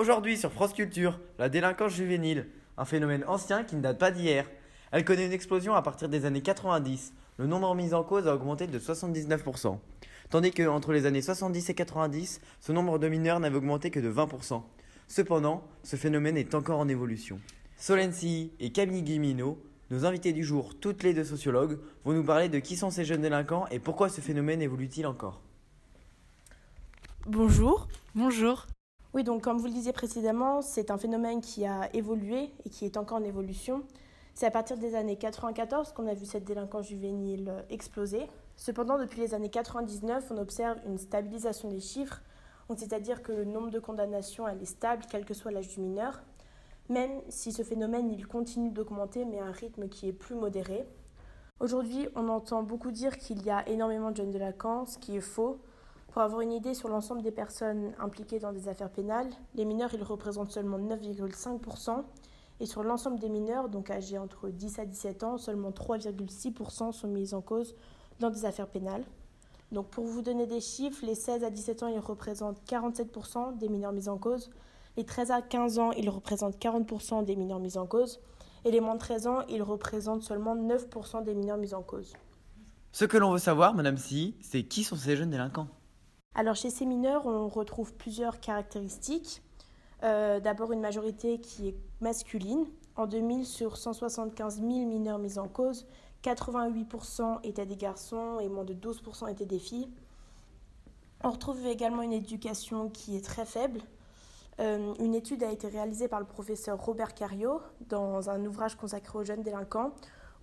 [0.00, 2.46] Aujourd'hui sur France Culture, la délinquance juvénile,
[2.78, 4.50] un phénomène ancien qui ne date pas d'hier.
[4.92, 7.12] Elle connaît une explosion à partir des années 90.
[7.36, 9.78] Le nombre mis en cause a augmenté de 79%.
[10.30, 14.00] Tandis que entre les années 70 et 90, ce nombre de mineurs n'avait augmenté que
[14.00, 14.62] de 20%.
[15.06, 17.38] Cependant, ce phénomène est encore en évolution.
[17.76, 22.48] Solensi et Camille Guimino, nos invités du jour, toutes les deux sociologues, vont nous parler
[22.48, 25.42] de qui sont ces jeunes délinquants et pourquoi ce phénomène évolue-t-il encore.
[27.26, 27.86] Bonjour.
[28.14, 28.66] Bonjour.
[29.12, 32.84] Oui, donc comme vous le disiez précédemment, c'est un phénomène qui a évolué et qui
[32.84, 33.82] est encore en évolution.
[34.34, 38.28] C'est à partir des années 94 qu'on a vu cette délinquance juvénile exploser.
[38.56, 42.22] Cependant, depuis les années 99, on observe une stabilisation des chiffres,
[42.76, 46.22] c'est-à-dire que le nombre de condamnations est stable, quel que soit l'âge du mineur,
[46.88, 50.86] même si ce phénomène il continue d'augmenter, mais à un rythme qui est plus modéré.
[51.58, 55.20] Aujourd'hui, on entend beaucoup dire qu'il y a énormément de jeunes délinquants, ce qui est
[55.20, 55.58] faux.
[56.10, 59.94] Pour avoir une idée sur l'ensemble des personnes impliquées dans des affaires pénales, les mineurs
[59.94, 62.02] ils représentent seulement 9,5%
[62.58, 67.08] et sur l'ensemble des mineurs, donc âgés entre 10 à 17 ans, seulement 3,6% sont
[67.08, 67.76] mis en cause
[68.18, 69.04] dans des affaires pénales.
[69.70, 73.68] Donc pour vous donner des chiffres, les 16 à 17 ans, ils représentent 47% des
[73.68, 74.50] mineurs mis en cause.
[74.96, 78.20] Les 13 à 15 ans, ils représentent 40% des mineurs mis en cause.
[78.64, 82.14] Et les moins de 13 ans, ils représentent seulement 9% des mineurs mis en cause.
[82.90, 85.68] Ce que l'on veut savoir, Madame Si, c'est qui sont ces jeunes délinquants?
[86.34, 89.42] Alors chez ces mineurs, on retrouve plusieurs caractéristiques.
[90.02, 92.64] Euh, d'abord une majorité qui est masculine.
[92.96, 95.86] En 2000, sur 175 000 mineurs mis en cause,
[96.22, 99.90] 88% étaient des garçons et moins de 12% étaient des filles.
[101.22, 103.80] On retrouve également une éducation qui est très faible.
[104.60, 109.18] Euh, une étude a été réalisée par le professeur Robert Cario dans un ouvrage consacré
[109.18, 109.92] aux jeunes délinquants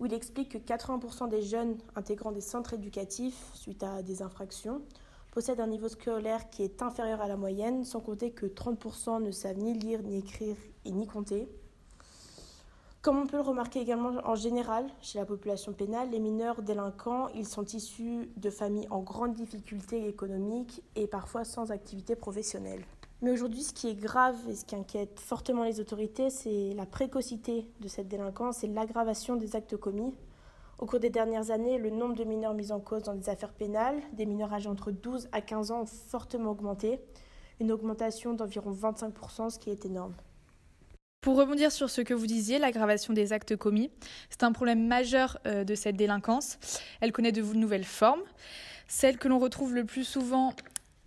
[0.00, 4.82] où il explique que 80% des jeunes intégrant des centres éducatifs suite à des infractions
[5.30, 9.30] possèdent un niveau scolaire qui est inférieur à la moyenne, sans compter que 30% ne
[9.30, 11.48] savent ni lire, ni écrire et ni compter.
[13.00, 17.28] Comme on peut le remarquer également en général chez la population pénale, les mineurs délinquants,
[17.28, 22.84] ils sont issus de familles en grande difficulté économique et parfois sans activité professionnelle.
[23.22, 26.86] Mais aujourd'hui, ce qui est grave et ce qui inquiète fortement les autorités, c'est la
[26.86, 30.12] précocité de cette délinquance et l'aggravation des actes commis.
[30.78, 33.52] Au cours des dernières années, le nombre de mineurs mis en cause dans des affaires
[33.52, 37.00] pénales, des mineurs âgés entre 12 à 15 ans, ont fortement augmenté,
[37.58, 40.14] une augmentation d'environ 25%, ce qui est énorme.
[41.20, 43.90] Pour rebondir sur ce que vous disiez, l'aggravation des actes commis,
[44.30, 46.58] c'est un problème majeur euh, de cette délinquance.
[47.00, 48.22] Elle connaît de nouvelles formes.
[48.86, 50.54] Celle que l'on retrouve le plus souvent,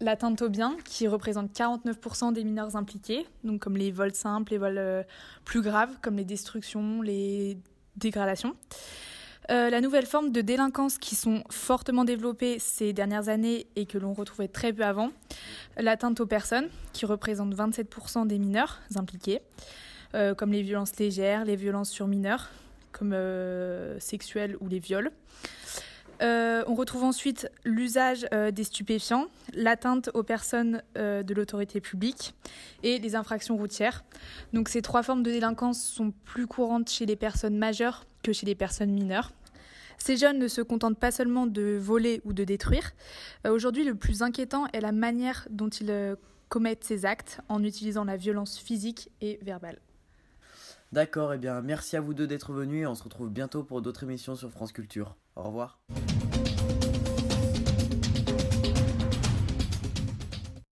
[0.02, 4.58] l'atteinte au bien, qui représente 49% des mineurs impliqués, donc comme les vols simples, les
[4.58, 5.04] vols euh,
[5.46, 7.58] plus graves, comme les destructions, les
[7.96, 8.58] dégradations.
[9.50, 13.98] Euh, la nouvelle forme de délinquance qui sont fortement développées ces dernières années et que
[13.98, 15.12] l'on retrouvait très peu avant,
[15.78, 19.42] l'atteinte aux personnes, qui représente 27% des mineurs impliqués,
[20.14, 22.50] euh, comme les violences légères, les violences sur mineurs,
[22.92, 25.12] comme euh, sexuelles ou les viols.
[26.22, 32.36] on retrouve ensuite l'usage des stupéfiants, l'atteinte aux personnes de l'autorité publique
[32.84, 34.04] et les infractions routières.
[34.54, 38.46] Donc ces trois formes de délinquance sont plus courantes chez les personnes majeures que chez
[38.46, 39.32] les personnes mineures.
[39.98, 42.92] Ces jeunes ne se contentent pas seulement de voler ou de détruire.
[43.46, 46.16] Euh, aujourd'hui, le plus inquiétant est la manière dont ils euh,
[46.50, 49.80] commettent ces actes en utilisant la violence physique et verbale.
[50.92, 53.82] D'accord, eh bien merci à vous deux d'être venus et on se retrouve bientôt pour
[53.82, 55.16] d'autres émissions sur France Culture.
[55.36, 55.80] Au revoir.